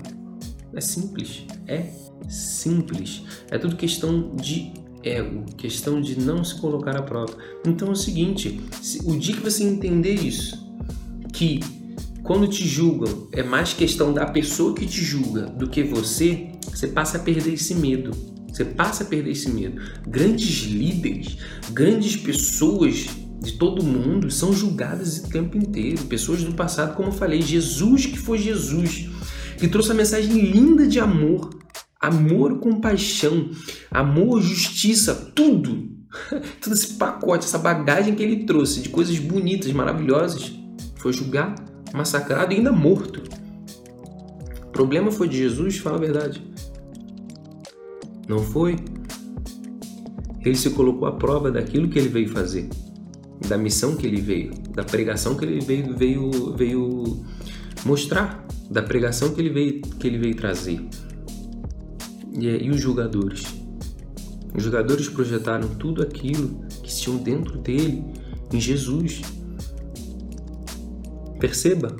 É 0.73 0.81
simples. 0.81 1.45
É 1.67 1.89
simples. 2.29 3.23
É 3.49 3.57
tudo 3.57 3.75
questão 3.75 4.35
de 4.35 4.73
ego, 5.05 5.45
questão 5.55 6.01
de 6.01 6.19
não 6.19 6.43
se 6.43 6.55
colocar 6.55 6.97
à 6.97 7.01
prova. 7.01 7.37
Então 7.65 7.89
é 7.89 7.91
o 7.91 7.95
seguinte: 7.95 8.59
o 9.05 9.15
dia 9.15 9.35
que 9.35 9.41
você 9.41 9.63
entender 9.63 10.15
isso, 10.15 10.65
que 11.31 11.59
quando 12.23 12.47
te 12.47 12.67
julgam 12.67 13.27
é 13.31 13.43
mais 13.43 13.73
questão 13.73 14.11
da 14.11 14.25
pessoa 14.25 14.73
que 14.73 14.85
te 14.85 15.03
julga 15.03 15.43
do 15.43 15.69
que 15.69 15.83
você, 15.83 16.49
você 16.67 16.87
passa 16.87 17.17
a 17.17 17.21
perder 17.21 17.53
esse 17.53 17.75
medo. 17.75 18.11
Você 18.51 18.63
passa 18.63 19.03
a 19.03 19.07
perder 19.07 19.31
esse 19.31 19.49
medo. 19.49 19.81
Grandes 20.07 20.63
líderes, 20.63 21.37
grandes 21.71 22.15
pessoas 22.15 23.05
de 23.41 23.51
todo 23.53 23.83
mundo 23.83 24.31
são 24.31 24.53
julgadas 24.53 25.19
o 25.19 25.29
tempo 25.29 25.57
inteiro. 25.57 26.05
Pessoas 26.05 26.43
do 26.43 26.53
passado, 26.53 26.95
como 26.95 27.09
eu 27.09 27.13
falei, 27.13 27.41
Jesus 27.41 28.05
que 28.05 28.17
foi 28.17 28.37
Jesus, 28.37 29.09
que 29.59 29.67
trouxe 29.67 29.91
a 29.91 29.93
mensagem 29.93 30.39
linda 30.39 30.87
de 30.87 30.99
amor, 30.99 31.49
amor, 32.07 32.59
compaixão, 32.59 33.49
amor, 33.91 34.41
justiça, 34.41 35.31
tudo. 35.35 35.95
todo 36.61 36.73
esse 36.73 36.93
pacote, 36.93 37.45
essa 37.45 37.57
bagagem 37.57 38.15
que 38.15 38.23
ele 38.23 38.45
trouxe 38.45 38.81
de 38.81 38.89
coisas 38.89 39.17
bonitas, 39.19 39.71
maravilhosas, 39.71 40.53
foi 40.97 41.13
julgado, 41.13 41.61
massacrado 41.93 42.53
e 42.53 42.57
ainda 42.57 42.71
morto. 42.71 43.21
O 44.63 44.71
problema 44.71 45.11
foi 45.11 45.27
de 45.27 45.37
Jesus, 45.37 45.77
fala 45.77 45.97
a 45.97 45.99
verdade. 45.99 46.45
Não 48.27 48.39
foi. 48.39 48.75
Ele 50.43 50.55
se 50.55 50.69
colocou 50.71 51.07
à 51.07 51.11
prova 51.11 51.51
daquilo 51.51 51.87
que 51.87 51.97
ele 51.97 52.09
veio 52.09 52.29
fazer, 52.29 52.69
da 53.47 53.57
missão 53.57 53.95
que 53.95 54.05
ele 54.05 54.21
veio, 54.21 54.51
da 54.73 54.83
pregação 54.83 55.35
que 55.35 55.45
ele 55.45 55.59
veio, 55.59 55.95
veio, 55.95 56.55
veio 56.55 57.25
mostrar, 57.83 58.45
da 58.69 58.81
pregação 58.81 59.33
que 59.33 59.41
ele 59.41 59.49
veio, 59.49 59.81
que 59.81 60.07
ele 60.07 60.17
veio 60.17 60.35
trazer. 60.35 60.87
E, 62.37 62.47
e 62.47 62.69
os 62.69 62.81
julgadores? 62.81 63.43
Os 64.53 64.63
jogadores 64.63 65.09
projetaram 65.09 65.75
tudo 65.75 66.01
aquilo 66.01 66.65
que 66.81 66.93
tinham 66.93 67.17
dentro 67.17 67.57
dele 67.57 68.03
em 68.53 68.59
Jesus. 68.59 69.21
Perceba. 71.39 71.95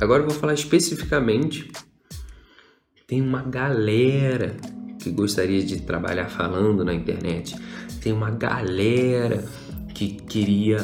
Agora 0.00 0.22
eu 0.22 0.28
vou 0.28 0.38
falar 0.38 0.54
especificamente. 0.54 1.70
Tem 3.06 3.20
uma 3.20 3.42
galera 3.42 4.56
que 4.98 5.10
gostaria 5.10 5.62
de 5.62 5.80
trabalhar 5.80 6.28
falando 6.28 6.84
na 6.84 6.94
internet. 6.94 7.56
Tem 8.00 8.12
uma 8.12 8.30
galera 8.30 9.44
que 9.94 10.14
queria 10.14 10.78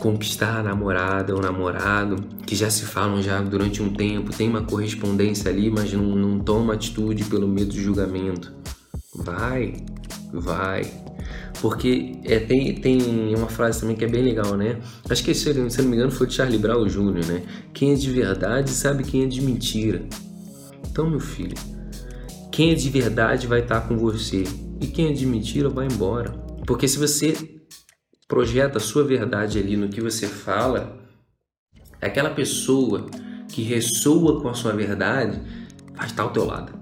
conquistar 0.00 0.60
a 0.60 0.62
namorada 0.62 1.34
ou 1.34 1.40
namorado, 1.40 2.16
que 2.46 2.56
já 2.56 2.70
se 2.70 2.86
falam 2.86 3.22
já 3.22 3.40
durante 3.40 3.82
um 3.82 3.92
tempo, 3.92 4.34
tem 4.34 4.48
uma 4.48 4.62
correspondência 4.62 5.50
ali, 5.50 5.70
mas 5.70 5.92
não, 5.92 6.02
não 6.02 6.40
toma 6.40 6.74
atitude 6.74 7.24
pelo 7.24 7.46
medo 7.46 7.70
de 7.70 7.82
julgamento. 7.82 8.52
Vai, 9.14 9.74
vai. 10.32 10.90
Porque 11.60 12.16
é, 12.24 12.38
tem, 12.38 12.74
tem 12.76 13.34
uma 13.34 13.48
frase 13.48 13.80
também 13.80 13.94
que 13.94 14.04
é 14.04 14.08
bem 14.08 14.22
legal, 14.22 14.56
né? 14.56 14.80
Acho 15.08 15.22
que, 15.22 15.34
se, 15.34 15.52
não 15.52 15.90
me 15.90 15.96
engano, 15.96 16.10
foi 16.10 16.26
de 16.26 16.34
Charlie 16.34 16.58
Brown 16.58 16.86
Jr., 16.86 17.26
né? 17.26 17.42
Quem 17.74 17.92
é 17.92 17.94
de 17.94 18.10
verdade 18.10 18.70
sabe 18.70 19.04
quem 19.04 19.24
é 19.24 19.26
de 19.26 19.42
mentira. 19.42 20.02
Então, 20.90 21.10
meu 21.10 21.20
filho, 21.20 21.54
quem 22.50 22.70
é 22.70 22.74
de 22.74 22.88
verdade 22.88 23.46
vai 23.46 23.60
estar 23.60 23.82
com 23.82 23.96
você 23.98 24.44
e 24.80 24.86
quem 24.86 25.10
é 25.10 25.12
de 25.12 25.26
mentira 25.26 25.68
vai 25.68 25.86
embora. 25.86 26.30
Porque 26.66 26.88
se 26.88 26.98
você 26.98 27.59
projeta 28.30 28.78
a 28.78 28.80
sua 28.80 29.02
verdade 29.02 29.58
ali 29.58 29.76
no 29.76 29.88
que 29.88 30.00
você 30.00 30.28
fala, 30.28 30.96
aquela 32.00 32.30
pessoa 32.30 33.06
que 33.48 33.60
ressoa 33.60 34.40
com 34.40 34.48
a 34.48 34.54
sua 34.54 34.72
verdade 34.72 35.40
vai 35.92 36.06
estar 36.06 36.22
ao 36.22 36.30
teu 36.30 36.44
lado. 36.44 36.72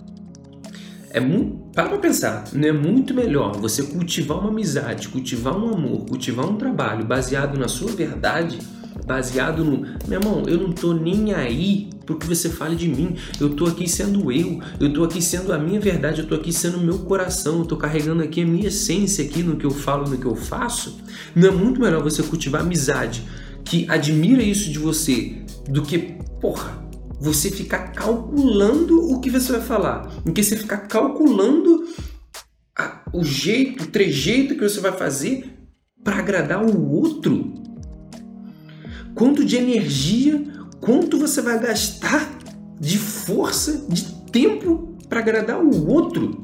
É 1.11 1.19
muito, 1.19 1.73
para 1.73 1.89
pra 1.89 1.99
pensar, 1.99 2.45
não 2.53 2.69
é 2.69 2.73
muito 2.73 3.15
melhor 3.15 3.57
você 3.57 3.83
cultivar 3.83 4.41
uma 4.41 4.51
amizade, 4.51 5.09
cultivar 5.09 5.57
um 5.57 5.75
amor, 5.75 6.05
cultivar 6.05 6.45
um 6.45 6.59
trabalho 6.59 7.07
baseado 7.07 7.59
na 7.59 7.67
sua 7.67 7.91
verdade 7.93 8.59
baseado 9.07 9.65
no, 9.65 9.87
meu 10.07 10.21
irmão, 10.21 10.43
eu 10.47 10.59
não 10.59 10.73
tô 10.73 10.93
nem 10.93 11.33
aí 11.33 11.89
pro 12.05 12.19
que 12.19 12.27
você 12.27 12.49
fale 12.49 12.77
de 12.77 12.89
mim. 12.89 13.17
Eu 13.41 13.51
tô 13.51 13.67
aqui 13.67 13.89
sendo 13.89 14.31
eu, 14.33 14.61
eu 14.81 14.93
tô 14.93 15.05
aqui 15.05 15.23
sendo 15.23 15.53
a 15.53 15.59
minha 15.59 15.81
verdade, 15.81 16.21
eu 16.21 16.27
tô 16.27 16.35
aqui 16.35 16.53
sendo 16.53 16.79
o 16.79 16.81
meu 16.81 17.01
coração, 17.01 17.61
eu 17.61 17.65
tô 17.65 17.77
carregando 17.77 18.23
aqui 18.23 18.43
a 18.43 18.47
minha 18.47 18.69
essência 18.69 19.25
aqui 19.25 19.43
no 19.43 19.57
que 19.57 19.65
eu 19.65 19.71
falo, 19.71 20.09
no 20.09 20.19
que 20.19 20.27
eu 20.27 20.37
faço. 20.37 20.99
Não 21.35 21.49
é 21.49 21.51
muito 21.51 21.81
melhor 21.81 22.03
você 22.03 22.23
cultivar 22.23 22.63
amizade 22.63 23.23
que 23.65 23.87
admira 23.89 24.43
isso 24.43 24.71
de 24.71 24.79
você 24.79 25.43
do 25.69 25.83
que, 25.83 26.17
porra, 26.41 26.83
você 27.21 27.51
ficar 27.51 27.93
calculando 27.93 29.13
o 29.13 29.21
que 29.21 29.29
você 29.29 29.53
vai 29.53 29.61
falar, 29.61 30.11
em 30.25 30.33
que 30.33 30.43
você 30.43 30.57
ficar 30.57 30.79
calculando 30.79 31.85
a, 32.77 33.03
o 33.13 33.25
jeito, 33.25 33.85
o 33.85 33.87
trejeito 33.89 34.55
que 34.55 34.63
você 34.63 34.81
vai 34.81 34.93
fazer 34.93 35.53
para 36.03 36.19
agradar 36.19 36.65
o 36.65 36.91
outro 36.91 37.53
quanto 39.19 39.45
de 39.45 39.57
energia, 39.57 40.45
quanto 40.81 41.19
você 41.19 41.43
vai 41.43 41.59
gastar 41.59 42.39
de 42.81 42.97
força, 42.97 43.85
de 43.89 44.05
tempo 44.31 44.97
para 45.09 45.19
agradar 45.19 45.61
o 45.61 45.89
outro. 45.89 46.41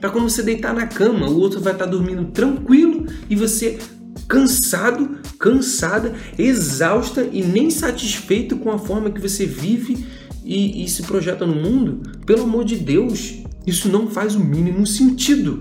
Para 0.00 0.08
quando 0.08 0.30
você 0.30 0.42
deitar 0.42 0.72
na 0.72 0.86
cama, 0.86 1.28
o 1.28 1.38
outro 1.38 1.60
vai 1.60 1.74
estar 1.74 1.84
tá 1.84 1.90
dormindo 1.90 2.24
tranquilo 2.32 3.06
e 3.28 3.36
você 3.36 3.78
cansado, 4.26 5.18
cansada, 5.38 6.14
exausta 6.38 7.28
e 7.30 7.42
nem 7.42 7.68
satisfeito 7.68 8.56
com 8.56 8.70
a 8.70 8.78
forma 8.78 9.10
que 9.10 9.20
você 9.20 9.44
vive 9.44 10.06
e, 10.42 10.84
e 10.84 10.88
se 10.88 11.02
projeta 11.02 11.44
no 11.44 11.54
mundo. 11.54 12.00
Pelo 12.24 12.44
amor 12.44 12.64
de 12.64 12.76
Deus, 12.76 13.42
isso 13.66 13.90
não 13.90 14.08
faz 14.08 14.34
o 14.34 14.40
mínimo 14.40 14.86
sentido. 14.86 15.60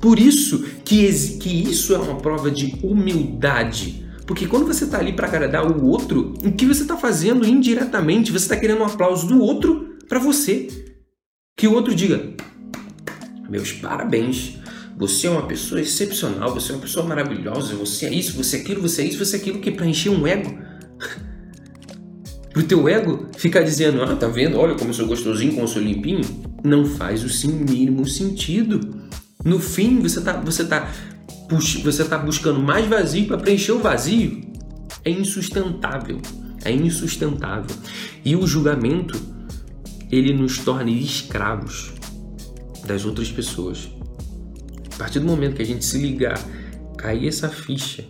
Por 0.00 0.16
isso 0.16 0.62
que, 0.84 1.12
que 1.40 1.48
isso 1.48 1.92
é 1.92 1.98
uma 1.98 2.18
prova 2.18 2.52
de 2.52 2.78
humildade 2.84 4.03
porque 4.26 4.46
quando 4.46 4.66
você 4.66 4.84
está 4.84 4.98
ali 4.98 5.12
para 5.12 5.26
agradar 5.28 5.66
o 5.66 5.86
outro, 5.86 6.34
o 6.44 6.52
que 6.52 6.66
você 6.66 6.82
está 6.82 6.96
fazendo 6.96 7.46
indiretamente? 7.46 8.32
Você 8.32 8.44
está 8.44 8.56
querendo 8.56 8.80
um 8.80 8.86
aplauso 8.86 9.26
do 9.26 9.40
outro 9.40 9.96
para 10.08 10.18
você. 10.18 10.68
Que 11.56 11.68
o 11.68 11.72
outro 11.72 11.94
diga: 11.94 12.34
Meus 13.48 13.72
parabéns. 13.72 14.58
Você 14.96 15.26
é 15.26 15.30
uma 15.30 15.46
pessoa 15.46 15.80
excepcional, 15.80 16.54
você 16.54 16.70
é 16.70 16.76
uma 16.76 16.80
pessoa 16.80 17.04
maravilhosa, 17.04 17.74
você 17.74 18.06
é 18.06 18.14
isso, 18.14 18.36
você 18.36 18.58
é 18.58 18.60
aquilo, 18.60 18.80
você 18.80 19.02
é 19.02 19.06
isso, 19.06 19.18
você 19.18 19.36
é 19.36 19.40
aquilo 19.40 19.58
que 19.58 19.72
para 19.72 19.86
encher 19.86 20.10
um 20.10 20.24
ego. 20.24 20.56
Pro 22.52 22.62
teu 22.62 22.88
ego 22.88 23.26
ficar 23.36 23.62
dizendo, 23.62 24.04
ah, 24.04 24.14
tá 24.14 24.28
vendo? 24.28 24.56
Olha 24.56 24.76
como 24.76 24.90
eu 24.90 24.94
sou 24.94 25.08
gostosinho, 25.08 25.50
como 25.50 25.64
eu 25.64 25.68
sou 25.68 25.82
limpinho. 25.82 26.20
Não 26.62 26.86
faz 26.86 27.24
o 27.24 27.28
sim 27.28 27.48
mínimo 27.48 28.06
sentido. 28.06 28.80
No 29.44 29.58
fim, 29.58 29.98
você 29.98 30.20
tá, 30.20 30.34
você 30.34 30.64
tá 30.64 30.88
você 31.48 32.02
está 32.02 32.18
buscando 32.18 32.60
mais 32.60 32.86
vazio 32.86 33.26
para 33.26 33.38
preencher 33.38 33.72
o 33.72 33.78
vazio, 33.78 34.42
é 35.04 35.10
insustentável. 35.10 36.20
É 36.64 36.72
insustentável. 36.72 37.76
E 38.24 38.34
o 38.34 38.46
julgamento, 38.46 39.20
ele 40.10 40.32
nos 40.32 40.58
torna 40.58 40.90
escravos 40.90 41.92
das 42.86 43.04
outras 43.04 43.30
pessoas. 43.30 43.90
A 44.94 44.96
partir 44.96 45.20
do 45.20 45.26
momento 45.26 45.56
que 45.56 45.62
a 45.62 45.66
gente 45.66 45.84
se 45.84 45.98
ligar, 45.98 46.38
cair 46.96 47.28
essa 47.28 47.48
ficha, 47.48 48.04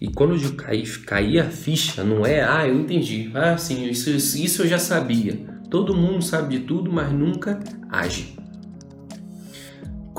e 0.00 0.08
quando 0.08 0.34
eu 0.34 0.52
cair, 0.54 1.04
cair 1.04 1.40
a 1.40 1.50
ficha, 1.50 2.04
não 2.04 2.24
é, 2.26 2.42
ah, 2.42 2.66
eu 2.66 2.78
entendi, 2.78 3.30
ah, 3.34 3.56
sim, 3.56 3.88
isso, 3.88 4.10
isso 4.10 4.62
eu 4.62 4.68
já 4.68 4.78
sabia. 4.78 5.34
Todo 5.70 5.96
mundo 5.96 6.22
sabe 6.22 6.58
de 6.58 6.64
tudo, 6.64 6.92
mas 6.92 7.12
nunca 7.12 7.58
age. 7.88 8.36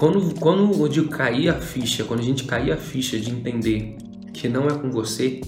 Quando, 0.04 0.36
quando 0.38 0.74
eu 0.74 0.88
digo 0.90 1.08
cair 1.08 1.48
a 1.48 1.62
ficha, 1.62 2.04
quando 2.04 2.20
a 2.20 2.24
gente 2.24 2.44
cair 2.44 2.74
a 2.74 2.78
ficha 2.78 3.18
de 3.18 3.32
entender 3.32 3.96
que 4.34 4.50
não 4.50 4.68
é 4.68 4.78
com 4.78 4.92
você, 4.92 5.40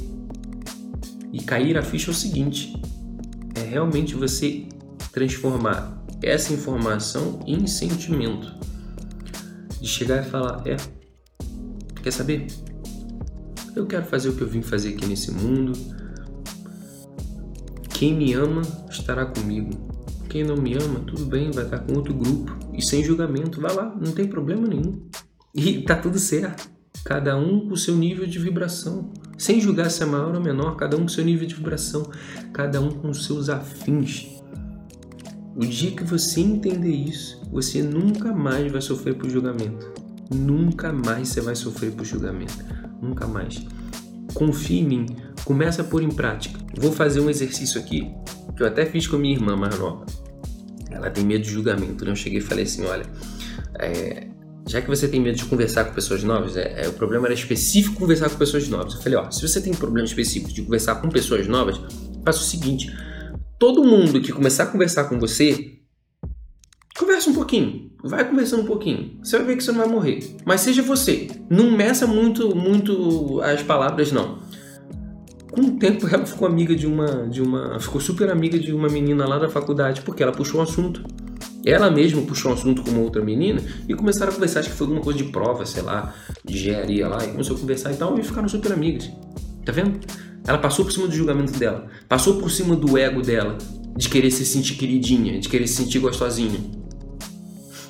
e 1.33 1.41
cair 1.41 1.77
a 1.77 1.81
ficha 1.81 2.09
é 2.09 2.13
o 2.13 2.15
seguinte: 2.15 2.73
é 3.53 3.59
realmente 3.59 4.15
você 4.15 4.65
transformar 5.11 6.01
essa 6.23 6.53
informação 6.53 7.41
em 7.45 7.67
sentimento. 7.67 8.49
De 9.81 9.89
chegar 9.89 10.25
e 10.25 10.29
falar: 10.29 10.65
é, 10.65 10.77
quer 12.01 12.11
saber? 12.11 12.47
Eu 13.75 13.85
quero 13.85 14.05
fazer 14.05 14.29
o 14.29 14.37
que 14.37 14.41
eu 14.41 14.47
vim 14.47 14.61
fazer 14.61 14.93
aqui 14.93 15.05
nesse 15.05 15.31
mundo. 15.31 15.73
Quem 17.89 18.13
me 18.13 18.31
ama 18.31 18.61
estará 18.89 19.25
comigo. 19.25 19.71
Quem 20.29 20.45
não 20.45 20.55
me 20.55 20.75
ama, 20.75 21.01
tudo 21.01 21.25
bem, 21.25 21.51
vai 21.51 21.65
estar 21.65 21.79
com 21.79 21.93
outro 21.93 22.13
grupo. 22.13 22.64
E 22.77 22.81
sem 22.81 23.03
julgamento, 23.03 23.61
vai 23.61 23.73
lá, 23.73 23.95
não 23.99 24.11
tem 24.11 24.27
problema 24.27 24.67
nenhum. 24.67 25.01
E 25.53 25.81
tá 25.81 25.95
tudo 25.95 26.19
certo. 26.19 26.69
Cada 27.05 27.37
um 27.37 27.69
com 27.69 27.75
seu 27.75 27.95
nível 27.95 28.25
de 28.25 28.37
vibração. 28.39 29.13
Sem 29.37 29.61
julgar 29.61 29.89
se 29.89 30.03
é 30.03 30.05
maior 30.05 30.35
ou 30.35 30.41
menor, 30.41 30.75
cada 30.75 30.97
um 30.97 31.01
com 31.01 31.07
seu 31.07 31.23
nível 31.23 31.47
de 31.47 31.55
vibração. 31.55 32.09
Cada 32.51 32.81
um 32.81 32.89
com 32.89 33.13
seus 33.13 33.47
afins. 33.47 34.27
O 35.55 35.65
dia 35.65 35.91
que 35.91 36.03
você 36.03 36.41
entender 36.41 36.91
isso, 36.91 37.41
você 37.49 37.81
nunca 37.81 38.33
mais 38.33 38.69
vai 38.69 38.81
sofrer 38.81 39.15
por 39.15 39.29
julgamento. 39.29 39.93
Nunca 40.33 40.91
mais 40.91 41.29
você 41.29 41.39
vai 41.39 41.55
sofrer 41.55 41.91
por 41.93 42.05
julgamento. 42.05 42.65
Nunca 43.01 43.25
mais. 43.25 43.65
Confie 44.33 44.79
em 44.79 44.85
mim. 44.85 45.05
Começa 45.45 45.81
a 45.81 45.85
pôr 45.85 46.01
em 46.01 46.09
prática. 46.09 46.59
Vou 46.77 46.91
fazer 46.91 47.21
um 47.21 47.29
exercício 47.29 47.79
aqui 47.79 48.11
que 48.57 48.63
eu 48.63 48.67
até 48.67 48.85
fiz 48.85 49.07
com 49.07 49.17
minha 49.17 49.35
irmã 49.35 49.55
mais 49.55 49.77
nova 49.77 50.05
ela 50.95 51.09
tem 51.09 51.25
medo 51.25 51.43
de 51.43 51.51
julgamento. 51.51 52.05
Né? 52.05 52.11
Eu 52.11 52.15
cheguei 52.15 52.39
e 52.39 52.41
falei 52.41 52.63
assim: 52.63 52.85
olha, 52.85 53.05
é, 53.79 54.27
já 54.67 54.81
que 54.81 54.87
você 54.87 55.07
tem 55.07 55.19
medo 55.19 55.37
de 55.37 55.45
conversar 55.45 55.85
com 55.85 55.93
pessoas 55.93 56.23
novas, 56.23 56.57
é, 56.57 56.85
é, 56.85 56.87
o 56.87 56.93
problema 56.93 57.27
era 57.27 57.33
específico 57.33 57.99
conversar 57.99 58.29
com 58.29 58.37
pessoas 58.37 58.67
novas. 58.67 58.95
Eu 58.95 59.01
falei: 59.01 59.17
ó, 59.17 59.29
se 59.29 59.41
você 59.47 59.61
tem 59.61 59.73
problema 59.73 60.07
específico 60.07 60.51
de 60.53 60.63
conversar 60.63 60.95
com 60.95 61.09
pessoas 61.09 61.47
novas, 61.47 61.79
faça 62.23 62.39
o 62.39 62.43
seguinte: 62.43 62.91
todo 63.59 63.83
mundo 63.83 64.21
que 64.21 64.31
começar 64.31 64.63
a 64.63 64.67
conversar 64.67 65.05
com 65.05 65.19
você, 65.19 65.79
conversa 66.97 67.29
um 67.29 67.33
pouquinho, 67.33 67.91
vai 68.03 68.27
conversando 68.27 68.63
um 68.63 68.65
pouquinho. 68.65 69.19
Você 69.23 69.37
vai 69.37 69.47
ver 69.47 69.57
que 69.57 69.63
você 69.63 69.71
não 69.71 69.79
vai 69.79 69.89
morrer. 69.89 70.35
Mas 70.45 70.61
seja 70.61 70.81
você, 70.81 71.27
não 71.49 71.69
meça 71.71 72.07
muito, 72.07 72.55
muito 72.55 73.41
as 73.41 73.61
palavras, 73.61 74.11
não. 74.11 74.39
Com 75.55 75.61
o 75.61 75.71
tempo 75.79 76.05
ela 76.05 76.25
ficou 76.25 76.45
amiga 76.45 76.75
de 76.75 76.85
uma, 76.85 77.27
de 77.29 77.41
uma, 77.41 77.79
ficou 77.79 78.01
super 78.01 78.29
amiga 78.29 78.59
de 78.59 78.73
uma 78.73 78.89
menina 78.89 79.25
lá 79.25 79.39
da 79.39 79.47
faculdade 79.47 80.01
porque 80.01 80.21
ela 80.21 80.33
puxou 80.33 80.59
um 80.59 80.63
assunto. 80.63 81.01
Ela 81.65 81.89
mesma 81.89 82.21
puxou 82.23 82.51
um 82.51 82.53
assunto 82.53 82.83
com 82.83 82.91
uma 82.91 82.99
outra 82.99 83.23
menina 83.23 83.61
e 83.87 83.95
começaram 83.95 84.33
a 84.33 84.35
conversar, 84.35 84.59
acho 84.59 84.69
que 84.69 84.75
foi 84.75 84.85
alguma 84.85 85.01
coisa 85.01 85.17
de 85.17 85.31
prova, 85.31 85.65
sei 85.65 85.81
lá, 85.81 86.13
de 86.43 86.55
engenharia 86.55 87.07
lá, 87.07 87.23
e 87.23 87.29
começou 87.29 87.55
a 87.55 87.59
conversar 87.59 87.93
e 87.93 87.95
tal, 87.95 88.19
e 88.19 88.23
ficaram 88.23 88.49
super 88.49 88.73
amigas. 88.73 89.09
Tá 89.63 89.71
vendo? 89.71 89.97
Ela 90.45 90.57
passou 90.57 90.83
por 90.83 90.91
cima 90.91 91.07
do 91.07 91.15
julgamento 91.15 91.57
dela, 91.57 91.87
passou 92.07 92.35
por 92.37 92.51
cima 92.51 92.75
do 92.75 92.97
ego 92.97 93.21
dela, 93.21 93.57
de 93.95 94.09
querer 94.09 94.29
se 94.31 94.45
sentir 94.45 94.75
queridinha, 94.75 95.39
de 95.39 95.47
querer 95.47 95.67
se 95.67 95.75
sentir 95.75 95.99
gostosinha. 95.99 96.59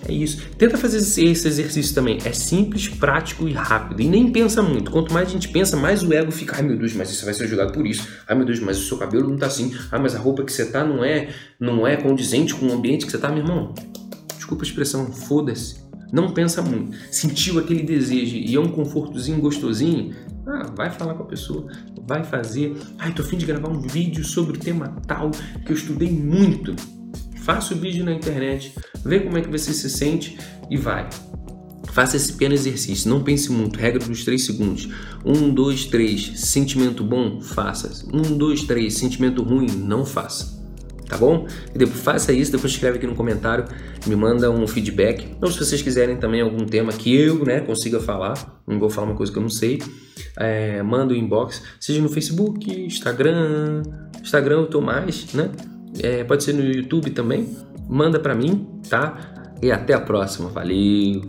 É 0.07 0.13
isso. 0.13 0.49
Tenta 0.57 0.77
fazer 0.77 0.97
esse 0.97 1.23
exercício 1.47 1.93
também. 1.93 2.19
É 2.23 2.31
simples, 2.31 2.87
prático 2.87 3.47
e 3.47 3.53
rápido. 3.53 4.01
E 4.01 4.07
nem 4.07 4.31
pensa 4.31 4.61
muito. 4.61 4.91
Quanto 4.91 5.13
mais 5.13 5.27
a 5.27 5.31
gente 5.31 5.49
pensa, 5.49 5.75
mais 5.75 6.03
o 6.03 6.13
ego 6.13 6.31
fica. 6.31 6.55
Ai 6.55 6.61
meu 6.61 6.77
Deus, 6.77 6.93
mas 6.93 7.09
você 7.09 7.25
vai 7.25 7.33
ser 7.33 7.47
julgado 7.47 7.73
por 7.73 7.85
isso. 7.85 8.07
Ai 8.27 8.35
meu 8.35 8.45
Deus, 8.45 8.59
mas 8.59 8.77
o 8.77 8.83
seu 8.83 8.97
cabelo 8.97 9.29
não 9.29 9.37
tá 9.37 9.47
assim. 9.47 9.73
Ai, 9.91 9.99
mas 9.99 10.15
a 10.15 10.19
roupa 10.19 10.43
que 10.43 10.51
você 10.51 10.65
tá 10.65 10.83
não 10.83 11.03
é, 11.03 11.29
não 11.59 11.87
é 11.87 11.97
condizente 11.97 12.53
com 12.53 12.67
o 12.67 12.73
ambiente 12.73 13.05
que 13.05 13.11
você 13.11 13.17
tá, 13.17 13.29
meu 13.29 13.39
irmão. 13.39 13.73
Desculpa 14.35 14.63
a 14.63 14.67
expressão, 14.67 15.11
foda-se. 15.11 15.83
Não 16.13 16.31
pensa 16.31 16.61
muito. 16.61 16.95
Sentiu 17.11 17.57
aquele 17.59 17.81
desejo 17.81 18.37
e 18.37 18.55
é 18.55 18.59
um 18.59 18.69
confortozinho 18.69 19.39
gostosinho? 19.39 20.13
Ah, 20.47 20.71
vai 20.75 20.91
falar 20.91 21.15
com 21.15 21.23
a 21.23 21.25
pessoa, 21.25 21.67
vai 22.07 22.23
fazer. 22.23 22.77
Ai, 22.99 23.11
tô 23.11 23.23
afim 23.23 23.37
de 23.37 23.45
gravar 23.45 23.69
um 23.69 23.81
vídeo 23.81 24.23
sobre 24.23 24.55
o 24.55 24.59
tema 24.59 24.95
tal 25.07 25.31
que 25.65 25.71
eu 25.71 25.75
estudei 25.75 26.11
muito. 26.11 26.75
Faça 27.45 27.75
o 27.75 27.77
vídeo 27.77 28.03
na 28.03 28.11
internet, 28.11 28.73
vê 29.05 29.19
como 29.19 29.37
é 29.37 29.41
que 29.41 29.47
você 29.47 29.71
se 29.71 29.87
sente 29.87 30.35
e 30.67 30.75
vai. 30.75 31.07
Faça 31.93 32.17
esse 32.17 32.33
pequeno 32.33 32.55
exercício, 32.55 33.07
não 33.07 33.21
pense 33.23 33.51
muito, 33.51 33.77
regra 33.77 34.03
dos 34.03 34.25
3 34.25 34.43
segundos. 34.43 34.89
1, 35.23 35.53
2, 35.53 35.85
3, 35.85 36.39
sentimento 36.39 37.03
bom, 37.03 37.39
faça. 37.39 38.03
1, 38.11 38.35
2, 38.35 38.63
3, 38.63 38.91
sentimento 38.91 39.43
ruim, 39.43 39.67
não 39.67 40.03
faça 40.03 40.55
tá 41.07 41.19
bom? 41.19 41.45
E 41.71 41.77
depois 41.77 41.99
faça 41.99 42.33
isso, 42.33 42.51
depois 42.51 42.73
escreve 42.73 42.97
aqui 42.97 43.05
no 43.05 43.13
comentário, 43.13 43.65
me 44.07 44.15
manda 44.15 44.49
um 44.49 44.65
feedback. 44.65 45.27
Ou 45.39 45.51
se 45.51 45.59
vocês 45.59 45.79
quiserem 45.79 46.17
também 46.17 46.41
algum 46.41 46.65
tema 46.65 46.91
que 46.91 47.15
eu 47.15 47.45
né, 47.45 47.59
consiga 47.59 47.99
falar, 47.99 48.59
não 48.65 48.79
vou 48.79 48.89
falar 48.89 49.09
uma 49.09 49.15
coisa 49.15 49.31
que 49.31 49.37
eu 49.37 49.43
não 49.43 49.49
sei, 49.49 49.79
é, 50.35 50.81
manda 50.81 51.13
o 51.13 51.15
um 51.15 51.19
inbox, 51.19 51.61
seja 51.79 52.01
no 52.01 52.09
Facebook, 52.09 52.71
Instagram, 52.85 53.83
Instagram 54.19 54.61
eu 54.61 54.65
tô 54.65 54.81
mais, 54.81 55.31
né? 55.31 55.51
É, 56.01 56.23
pode 56.23 56.43
ser 56.43 56.53
no 56.53 56.63
YouTube 56.63 57.11
também, 57.11 57.49
manda 57.87 58.19
para 58.19 58.35
mim, 58.35 58.67
tá? 58.89 59.55
E 59.61 59.71
até 59.71 59.93
a 59.93 60.01
próxima, 60.01 60.49
valeu! 60.49 61.21